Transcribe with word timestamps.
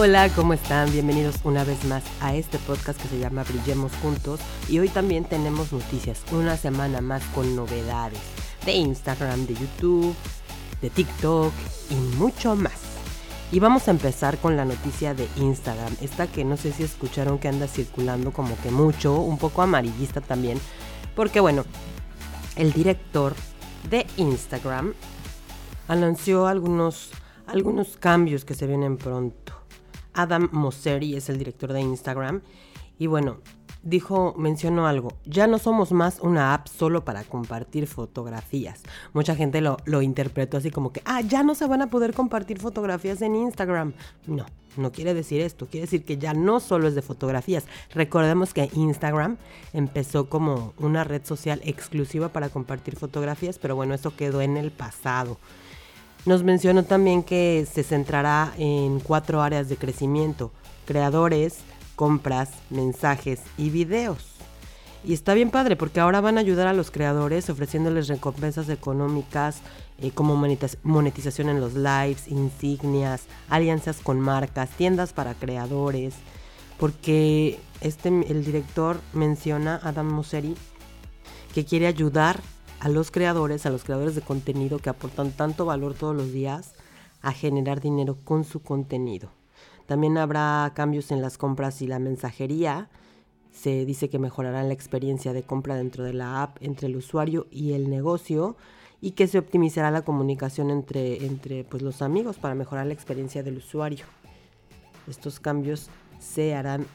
Hola, 0.00 0.28
¿cómo 0.28 0.52
están? 0.52 0.92
Bienvenidos 0.92 1.40
una 1.42 1.64
vez 1.64 1.84
más 1.84 2.04
a 2.20 2.32
este 2.32 2.56
podcast 2.58 3.02
que 3.02 3.08
se 3.08 3.18
llama 3.18 3.42
Brillemos 3.42 3.90
Juntos. 4.00 4.38
Y 4.68 4.78
hoy 4.78 4.88
también 4.88 5.24
tenemos 5.24 5.72
noticias, 5.72 6.22
una 6.30 6.56
semana 6.56 7.00
más 7.00 7.24
con 7.34 7.56
novedades 7.56 8.20
de 8.64 8.74
Instagram, 8.74 9.44
de 9.46 9.54
YouTube, 9.54 10.14
de 10.80 10.90
TikTok 10.90 11.52
y 11.90 11.94
mucho 12.16 12.54
más. 12.54 12.78
Y 13.50 13.58
vamos 13.58 13.88
a 13.88 13.90
empezar 13.90 14.38
con 14.38 14.56
la 14.56 14.64
noticia 14.64 15.14
de 15.14 15.26
Instagram, 15.34 15.92
esta 16.00 16.28
que 16.28 16.44
no 16.44 16.56
sé 16.56 16.70
si 16.70 16.84
escucharon 16.84 17.40
que 17.40 17.48
anda 17.48 17.66
circulando 17.66 18.30
como 18.30 18.56
que 18.62 18.70
mucho, 18.70 19.18
un 19.18 19.36
poco 19.36 19.62
amarillista 19.62 20.20
también, 20.20 20.60
porque 21.16 21.40
bueno, 21.40 21.64
el 22.54 22.72
director 22.72 23.34
de 23.90 24.06
Instagram 24.16 24.94
anunció 25.88 26.46
algunos, 26.46 27.10
algunos 27.48 27.96
cambios 27.96 28.44
que 28.44 28.54
se 28.54 28.68
vienen 28.68 28.96
pronto. 28.96 29.57
Adam 30.18 30.48
Mosseri 30.50 31.14
es 31.14 31.28
el 31.28 31.38
director 31.38 31.72
de 31.72 31.80
Instagram. 31.80 32.42
Y 32.98 33.06
bueno, 33.06 33.38
dijo, 33.84 34.34
mencionó 34.36 34.88
algo, 34.88 35.12
ya 35.24 35.46
no 35.46 35.58
somos 35.58 35.92
más 35.92 36.18
una 36.20 36.54
app 36.54 36.66
solo 36.66 37.04
para 37.04 37.22
compartir 37.22 37.86
fotografías. 37.86 38.82
Mucha 39.12 39.36
gente 39.36 39.60
lo, 39.60 39.76
lo, 39.84 40.02
interpretó 40.02 40.56
así 40.56 40.72
como 40.72 40.92
que, 40.92 41.02
ah, 41.04 41.20
ya 41.20 41.44
no 41.44 41.54
se 41.54 41.68
van 41.68 41.82
a 41.82 41.90
poder 41.90 42.14
compartir 42.14 42.58
fotografías 42.58 43.22
en 43.22 43.36
Instagram. 43.36 43.92
No, 44.26 44.44
no 44.76 44.90
quiere 44.90 45.14
decir 45.14 45.40
esto, 45.40 45.66
quiere 45.66 45.86
decir 45.86 46.04
que 46.04 46.18
ya 46.18 46.34
no 46.34 46.58
solo 46.58 46.88
es 46.88 46.96
de 46.96 47.02
fotografías. 47.02 47.66
Recordemos 47.94 48.52
que 48.52 48.68
Instagram 48.74 49.36
empezó 49.72 50.28
como 50.28 50.74
una 50.78 51.04
red 51.04 51.24
social 51.24 51.60
exclusiva 51.64 52.30
para 52.30 52.48
compartir 52.48 52.96
fotografías, 52.96 53.60
pero 53.60 53.76
bueno, 53.76 53.94
eso 53.94 54.16
quedó 54.16 54.40
en 54.40 54.56
el 54.56 54.72
pasado. 54.72 55.38
Nos 56.28 56.44
mencionó 56.44 56.84
también 56.84 57.22
que 57.22 57.66
se 57.72 57.82
centrará 57.82 58.52
en 58.58 59.00
cuatro 59.00 59.40
áreas 59.40 59.70
de 59.70 59.78
crecimiento, 59.78 60.52
creadores, 60.84 61.60
compras, 61.96 62.50
mensajes 62.68 63.40
y 63.56 63.70
videos. 63.70 64.34
Y 65.02 65.14
está 65.14 65.32
bien 65.32 65.50
padre 65.50 65.74
porque 65.74 66.00
ahora 66.00 66.20
van 66.20 66.36
a 66.36 66.42
ayudar 66.42 66.66
a 66.66 66.74
los 66.74 66.90
creadores 66.90 67.48
ofreciéndoles 67.48 68.08
recompensas 68.08 68.68
económicas 68.68 69.62
eh, 70.02 70.10
como 70.10 70.36
monetización 70.82 71.48
en 71.48 71.62
los 71.62 71.72
lives, 71.72 72.28
insignias, 72.28 73.22
alianzas 73.48 74.00
con 74.02 74.20
marcas, 74.20 74.68
tiendas 74.68 75.14
para 75.14 75.32
creadores. 75.32 76.12
Porque 76.76 77.58
este, 77.80 78.10
el 78.10 78.44
director 78.44 79.00
menciona, 79.14 79.80
Adam 79.82 80.12
Mosseri, 80.12 80.56
que 81.54 81.64
quiere 81.64 81.86
ayudar 81.86 82.38
a 82.80 82.88
los 82.88 83.10
creadores, 83.10 83.66
a 83.66 83.70
los 83.70 83.84
creadores 83.84 84.14
de 84.14 84.20
contenido 84.20 84.78
que 84.78 84.90
aportan 84.90 85.32
tanto 85.32 85.64
valor 85.64 85.94
todos 85.94 86.14
los 86.14 86.32
días 86.32 86.74
a 87.22 87.32
generar 87.32 87.80
dinero 87.80 88.16
con 88.24 88.44
su 88.44 88.62
contenido. 88.62 89.30
También 89.86 90.18
habrá 90.18 90.72
cambios 90.74 91.10
en 91.10 91.22
las 91.22 91.38
compras 91.38 91.82
y 91.82 91.86
la 91.86 91.98
mensajería. 91.98 92.88
Se 93.50 93.84
dice 93.84 94.08
que 94.08 94.18
mejorarán 94.18 94.68
la 94.68 94.74
experiencia 94.74 95.32
de 95.32 95.42
compra 95.42 95.74
dentro 95.74 96.04
de 96.04 96.12
la 96.12 96.42
app 96.42 96.58
entre 96.60 96.86
el 96.86 96.96
usuario 96.96 97.46
y 97.50 97.72
el 97.72 97.90
negocio 97.90 98.56
y 99.00 99.12
que 99.12 99.26
se 99.26 99.38
optimizará 99.38 99.90
la 99.90 100.02
comunicación 100.02 100.70
entre, 100.70 101.24
entre 101.24 101.64
pues, 101.64 101.82
los 101.82 102.02
amigos 102.02 102.36
para 102.36 102.54
mejorar 102.54 102.86
la 102.86 102.94
experiencia 102.94 103.42
del 103.42 103.56
usuario. 103.56 104.04
Estos 105.08 105.40
cambios 105.40 105.88
se 106.18 106.54
harán 106.54 106.86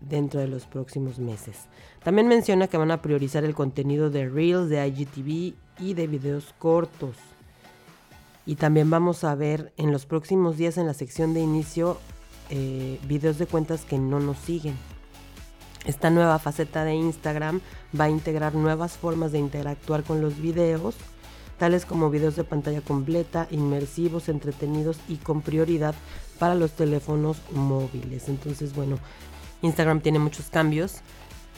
dentro 0.00 0.40
de 0.40 0.48
los 0.48 0.66
próximos 0.66 1.18
meses. 1.18 1.68
También 2.02 2.28
menciona 2.28 2.68
que 2.68 2.78
van 2.78 2.90
a 2.90 3.02
priorizar 3.02 3.44
el 3.44 3.54
contenido 3.54 4.10
de 4.10 4.28
Reels, 4.28 4.68
de 4.68 4.86
IGTV 4.86 5.54
y 5.78 5.94
de 5.94 6.06
videos 6.06 6.54
cortos. 6.58 7.16
Y 8.46 8.56
también 8.56 8.90
vamos 8.90 9.24
a 9.24 9.34
ver 9.34 9.72
en 9.76 9.92
los 9.92 10.06
próximos 10.06 10.56
días 10.56 10.78
en 10.78 10.86
la 10.86 10.94
sección 10.94 11.34
de 11.34 11.40
inicio 11.40 11.98
eh, 12.48 12.98
videos 13.06 13.38
de 13.38 13.46
cuentas 13.46 13.84
que 13.84 13.98
no 13.98 14.18
nos 14.18 14.38
siguen. 14.38 14.76
Esta 15.86 16.10
nueva 16.10 16.38
faceta 16.38 16.84
de 16.84 16.94
Instagram 16.94 17.60
va 17.98 18.04
a 18.04 18.10
integrar 18.10 18.54
nuevas 18.54 18.98
formas 18.98 19.32
de 19.32 19.38
interactuar 19.38 20.02
con 20.02 20.20
los 20.20 20.40
videos, 20.40 20.94
tales 21.58 21.86
como 21.86 22.10
videos 22.10 22.36
de 22.36 22.44
pantalla 22.44 22.80
completa, 22.80 23.46
inmersivos, 23.50 24.28
entretenidos 24.28 24.98
y 25.08 25.16
con 25.16 25.42
prioridad 25.42 25.94
para 26.38 26.54
los 26.54 26.72
teléfonos 26.72 27.38
móviles. 27.52 28.28
Entonces, 28.28 28.74
bueno, 28.74 28.98
Instagram 29.62 30.00
tiene 30.00 30.18
muchos 30.18 30.46
cambios, 30.50 30.96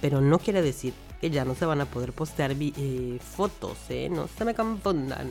pero 0.00 0.20
no 0.20 0.38
quiere 0.38 0.62
decir 0.62 0.94
que 1.20 1.30
ya 1.30 1.44
no 1.44 1.54
se 1.54 1.66
van 1.66 1.80
a 1.80 1.86
poder 1.86 2.12
postear 2.12 2.54
eh, 2.58 3.18
fotos, 3.20 3.78
¿eh? 3.88 4.08
No 4.10 4.28
se 4.28 4.44
me 4.44 4.54
confundan. 4.54 5.30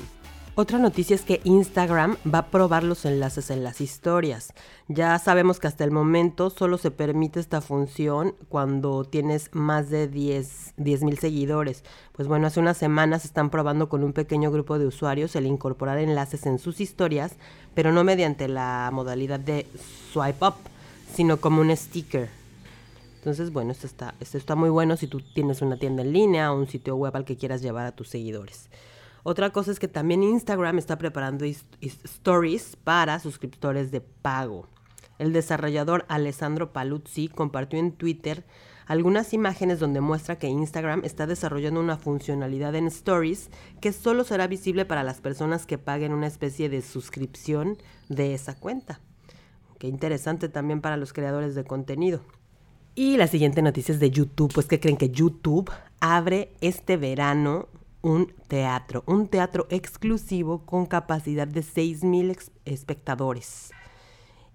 Otra 0.59 0.79
noticia 0.79 1.13
es 1.13 1.21
que 1.21 1.39
Instagram 1.43 2.17
va 2.33 2.39
a 2.39 2.47
probar 2.47 2.83
los 2.83 3.05
enlaces 3.05 3.51
en 3.51 3.63
las 3.63 3.79
historias. 3.79 4.55
Ya 4.87 5.19
sabemos 5.19 5.59
que 5.59 5.67
hasta 5.67 5.83
el 5.83 5.91
momento 5.91 6.49
solo 6.49 6.79
se 6.79 6.89
permite 6.89 7.39
esta 7.39 7.61
función 7.61 8.33
cuando 8.49 9.03
tienes 9.03 9.51
más 9.53 9.91
de 9.91 10.07
10 10.07 10.73
mil 11.03 11.19
seguidores. 11.19 11.83
Pues 12.11 12.27
bueno, 12.27 12.47
hace 12.47 12.59
unas 12.59 12.75
semanas 12.75 13.23
están 13.23 13.51
probando 13.51 13.87
con 13.87 14.03
un 14.03 14.13
pequeño 14.13 14.49
grupo 14.49 14.79
de 14.79 14.87
usuarios 14.87 15.35
el 15.35 15.45
incorporar 15.45 15.99
enlaces 15.99 16.47
en 16.47 16.57
sus 16.57 16.81
historias, 16.81 17.35
pero 17.75 17.91
no 17.91 18.03
mediante 18.03 18.47
la 18.47 18.89
modalidad 18.91 19.39
de 19.39 19.67
swipe 20.11 20.43
up, 20.43 20.55
sino 21.13 21.37
como 21.37 21.61
un 21.61 21.77
sticker. 21.77 22.29
Entonces, 23.27 23.51
bueno, 23.51 23.73
esto 23.73 23.87
está, 23.87 24.15
esto 24.21 24.37
está 24.37 24.55
muy 24.55 24.69
bueno 24.69 24.95
si 24.95 25.05
tú 25.05 25.19
tienes 25.19 25.61
una 25.61 25.75
tienda 25.75 26.01
en 26.01 26.13
línea 26.13 26.49
o 26.49 26.57
un 26.57 26.65
sitio 26.65 26.95
web 26.95 27.13
al 27.13 27.25
que 27.25 27.35
quieras 27.35 27.61
llevar 27.61 27.85
a 27.85 27.91
tus 27.91 28.07
seguidores. 28.07 28.69
Otra 29.23 29.49
cosa 29.49 29.69
es 29.69 29.79
que 29.79 29.89
también 29.89 30.23
Instagram 30.23 30.77
está 30.77 30.97
preparando 30.97 31.43
stories 31.43 32.77
para 32.77 33.19
suscriptores 33.19 33.91
de 33.91 33.99
pago. 33.99 34.69
El 35.19 35.33
desarrollador 35.33 36.05
Alessandro 36.07 36.71
Paluzzi 36.71 37.27
compartió 37.27 37.77
en 37.79 37.91
Twitter 37.91 38.45
algunas 38.85 39.33
imágenes 39.33 39.81
donde 39.81 39.99
muestra 39.99 40.37
que 40.37 40.47
Instagram 40.47 41.01
está 41.03 41.27
desarrollando 41.27 41.81
una 41.81 41.97
funcionalidad 41.97 42.75
en 42.75 42.87
Stories 42.87 43.49
que 43.81 43.91
solo 43.91 44.23
será 44.23 44.47
visible 44.47 44.85
para 44.85 45.03
las 45.03 45.19
personas 45.19 45.65
que 45.65 45.77
paguen 45.77 46.13
una 46.13 46.27
especie 46.27 46.69
de 46.69 46.81
suscripción 46.81 47.77
de 48.07 48.33
esa 48.33 48.57
cuenta. 48.57 49.01
Qué 49.79 49.87
interesante 49.87 50.47
también 50.47 50.79
para 50.79 50.95
los 50.95 51.11
creadores 51.11 51.55
de 51.55 51.65
contenido. 51.65 52.21
Y 52.99 53.15
la 53.17 53.27
siguiente 53.27 53.61
noticia 53.61 53.93
es 53.93 53.99
de 53.99 54.09
YouTube, 54.09 54.51
pues 54.55 54.65
que 54.65 54.79
creen 54.79 54.97
que 54.97 55.11
YouTube 55.11 55.69
abre 55.99 56.51
este 56.61 56.97
verano 56.97 57.67
un 58.01 58.33
teatro, 58.47 59.03
un 59.05 59.27
teatro 59.27 59.67
exclusivo 59.69 60.65
con 60.65 60.87
capacidad 60.87 61.47
de 61.47 61.61
6.000 61.61 62.49
espectadores. 62.65 63.69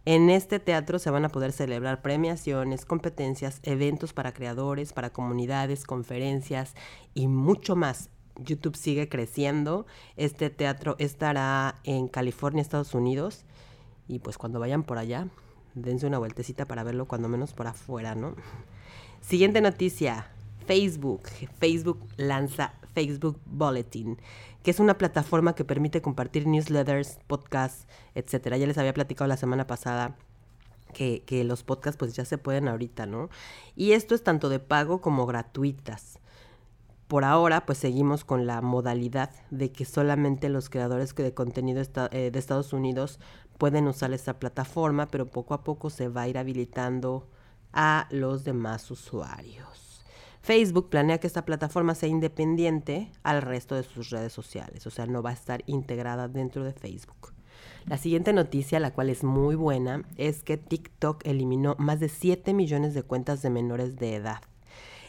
En 0.06 0.28
este 0.28 0.58
teatro 0.58 0.98
se 0.98 1.08
van 1.10 1.24
a 1.24 1.28
poder 1.28 1.52
celebrar 1.52 2.02
premiaciones, 2.02 2.84
competencias, 2.84 3.60
eventos 3.62 4.12
para 4.12 4.34
creadores, 4.34 4.92
para 4.92 5.10
comunidades, 5.10 5.84
conferencias 5.84 6.74
y 7.14 7.28
mucho 7.28 7.76
más. 7.76 8.10
YouTube 8.34 8.74
sigue 8.74 9.08
creciendo. 9.08 9.86
Este 10.16 10.50
teatro 10.50 10.96
estará 10.98 11.76
en 11.84 12.08
California, 12.08 12.60
Estados 12.60 12.92
Unidos. 12.92 13.44
Y 14.08 14.18
pues 14.18 14.36
cuando 14.36 14.58
vayan 14.58 14.82
por 14.82 14.98
allá, 14.98 15.28
dense 15.74 16.06
una 16.06 16.18
vueltecita 16.18 16.66
para 16.66 16.82
verlo 16.82 17.06
cuando 17.06 17.28
menos 17.28 17.52
por 17.52 17.66
afuera, 17.66 18.14
¿no? 18.14 18.34
Siguiente 19.20 19.60
noticia, 19.60 20.26
Facebook. 20.66 21.22
Facebook 21.58 22.00
lanza 22.16 22.74
Facebook 22.94 23.38
Bulletin, 23.46 24.18
que 24.62 24.70
es 24.70 24.80
una 24.80 24.98
plataforma 24.98 25.54
que 25.54 25.64
permite 25.64 26.02
compartir 26.02 26.46
newsletters, 26.46 27.18
podcasts, 27.26 27.86
etcétera. 28.14 28.56
Ya 28.56 28.66
les 28.66 28.78
había 28.78 28.94
platicado 28.94 29.28
la 29.28 29.36
semana 29.36 29.66
pasada 29.66 30.16
que, 30.92 31.22
que, 31.24 31.44
los 31.44 31.62
podcasts 31.62 31.98
pues 31.98 32.14
ya 32.14 32.24
se 32.24 32.38
pueden 32.38 32.68
ahorita, 32.68 33.06
¿no? 33.06 33.30
Y 33.76 33.92
esto 33.92 34.14
es 34.14 34.22
tanto 34.22 34.48
de 34.48 34.58
pago 34.58 35.00
como 35.00 35.26
gratuitas. 35.26 36.18
Por 37.12 37.26
ahora 37.26 37.66
pues 37.66 37.76
seguimos 37.76 38.24
con 38.24 38.46
la 38.46 38.62
modalidad 38.62 39.28
de 39.50 39.70
que 39.70 39.84
solamente 39.84 40.48
los 40.48 40.70
creadores 40.70 41.14
de 41.14 41.34
contenido 41.34 41.82
eh, 42.10 42.30
de 42.30 42.38
Estados 42.38 42.72
Unidos 42.72 43.20
pueden 43.58 43.86
usar 43.86 44.14
esta 44.14 44.38
plataforma, 44.38 45.08
pero 45.08 45.26
poco 45.26 45.52
a 45.52 45.62
poco 45.62 45.90
se 45.90 46.08
va 46.08 46.22
a 46.22 46.28
ir 46.28 46.38
habilitando 46.38 47.28
a 47.74 48.08
los 48.10 48.44
demás 48.44 48.90
usuarios. 48.90 50.02
Facebook 50.40 50.88
planea 50.88 51.18
que 51.18 51.26
esta 51.26 51.44
plataforma 51.44 51.94
sea 51.94 52.08
independiente 52.08 53.12
al 53.24 53.42
resto 53.42 53.74
de 53.74 53.82
sus 53.82 54.08
redes 54.08 54.32
sociales, 54.32 54.86
o 54.86 54.90
sea, 54.90 55.04
no 55.04 55.22
va 55.22 55.28
a 55.28 55.34
estar 55.34 55.62
integrada 55.66 56.28
dentro 56.28 56.64
de 56.64 56.72
Facebook. 56.72 57.34
La 57.84 57.98
siguiente 57.98 58.32
noticia, 58.32 58.80
la 58.80 58.94
cual 58.94 59.10
es 59.10 59.22
muy 59.22 59.54
buena, 59.54 60.02
es 60.16 60.42
que 60.42 60.56
TikTok 60.56 61.26
eliminó 61.26 61.76
más 61.78 62.00
de 62.00 62.08
7 62.08 62.54
millones 62.54 62.94
de 62.94 63.02
cuentas 63.02 63.42
de 63.42 63.50
menores 63.50 63.96
de 63.96 64.14
edad. 64.14 64.40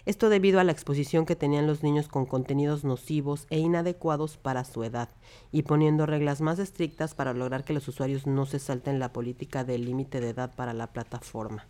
Esto 0.05 0.27
debido 0.27 0.59
a 0.59 0.65
la 0.65 0.73
exposición 0.73 1.25
que 1.25 1.37
tenían 1.37 1.65
los 1.65 1.81
niños 1.81 2.09
con 2.09 2.25
contenidos 2.25 2.83
nocivos 2.83 3.47
e 3.49 3.59
inadecuados 3.59 4.35
para 4.35 4.65
su 4.65 4.83
edad, 4.83 5.07
y 5.51 5.63
poniendo 5.63 6.05
reglas 6.05 6.41
más 6.41 6.59
estrictas 6.59 7.15
para 7.15 7.33
lograr 7.33 7.63
que 7.63 7.73
los 7.73 7.87
usuarios 7.87 8.27
no 8.27 8.45
se 8.45 8.59
salten 8.59 8.99
la 8.99 9.13
política 9.13 9.63
del 9.63 9.85
límite 9.85 10.19
de 10.19 10.29
edad 10.29 10.53
para 10.55 10.73
la 10.73 10.87
plataforma. 10.87 11.67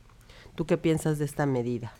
¿Tú 0.55 0.65
qué 0.65 0.77
piensas 0.77 1.19
de 1.19 1.25
esta 1.25 1.45
medida? 1.45 1.93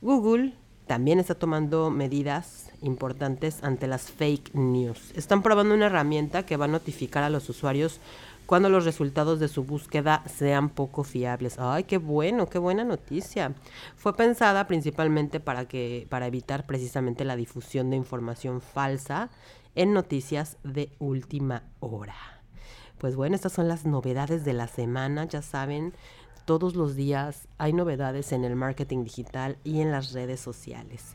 Google 0.00 0.54
también 0.90 1.20
está 1.20 1.36
tomando 1.36 1.88
medidas 1.88 2.68
importantes 2.82 3.62
ante 3.62 3.86
las 3.86 4.10
fake 4.10 4.56
news. 4.56 5.12
Están 5.14 5.40
probando 5.40 5.72
una 5.72 5.86
herramienta 5.86 6.44
que 6.44 6.56
va 6.56 6.64
a 6.64 6.68
notificar 6.68 7.22
a 7.22 7.30
los 7.30 7.48
usuarios 7.48 8.00
cuando 8.44 8.68
los 8.68 8.84
resultados 8.84 9.38
de 9.38 9.46
su 9.46 9.62
búsqueda 9.62 10.24
sean 10.26 10.68
poco 10.68 11.04
fiables. 11.04 11.60
Ay, 11.60 11.84
qué 11.84 11.98
bueno, 11.98 12.48
qué 12.48 12.58
buena 12.58 12.82
noticia. 12.82 13.52
Fue 13.94 14.16
pensada 14.16 14.66
principalmente 14.66 15.38
para 15.38 15.68
que 15.68 16.08
para 16.10 16.26
evitar 16.26 16.66
precisamente 16.66 17.24
la 17.24 17.36
difusión 17.36 17.90
de 17.90 17.96
información 17.96 18.60
falsa 18.60 19.30
en 19.76 19.92
noticias 19.92 20.56
de 20.64 20.90
última 20.98 21.62
hora. 21.78 22.16
Pues 22.98 23.14
bueno, 23.14 23.36
estas 23.36 23.52
son 23.52 23.68
las 23.68 23.86
novedades 23.86 24.44
de 24.44 24.54
la 24.54 24.66
semana, 24.66 25.24
ya 25.26 25.40
saben, 25.40 25.94
todos 26.50 26.74
los 26.74 26.96
días 26.96 27.46
hay 27.58 27.72
novedades 27.72 28.32
en 28.32 28.42
el 28.42 28.56
marketing 28.56 29.04
digital 29.04 29.56
y 29.62 29.82
en 29.82 29.92
las 29.92 30.10
redes 30.10 30.40
sociales. 30.40 31.14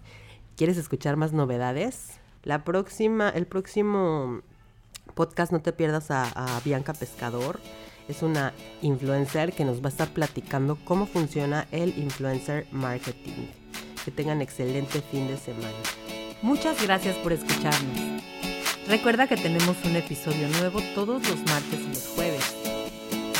¿Quieres 0.55 0.77
escuchar 0.77 1.17
más 1.17 1.33
novedades? 1.33 2.21
La 2.43 2.63
próxima, 2.63 3.27
el 3.31 3.45
próximo 3.45 4.39
podcast 5.13 5.51
no 5.51 5.59
te 5.59 5.73
pierdas 5.73 6.09
a, 6.09 6.61
Bianca 6.63 6.93
Pescador. 6.93 7.59
Es 8.07 8.23
una 8.23 8.53
influencer 8.81 9.51
que 9.51 9.65
nos 9.65 9.81
va 9.81 9.87
a 9.87 9.89
estar 9.89 10.07
platicando 10.07 10.77
cómo 10.85 11.05
funciona 11.05 11.67
el 11.73 11.89
influencer 11.99 12.65
marketing. 12.71 13.49
Que 14.05 14.11
tengan 14.11 14.41
excelente 14.41 15.01
fin 15.01 15.27
de 15.27 15.35
semana. 15.35 15.67
Muchas 16.43 16.81
gracias 16.81 17.17
por 17.17 17.33
escucharnos. 17.33 18.23
Recuerda 18.87 19.27
que 19.27 19.35
tenemos 19.35 19.75
un 19.83 19.97
episodio 19.97 20.47
nuevo 20.59 20.79
todos 20.93 21.27
los 21.27 21.39
martes 21.39 21.81
y 21.81 21.87
los 21.89 22.07
jueves. 22.15 22.74